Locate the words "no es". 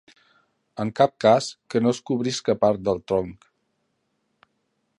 1.83-1.99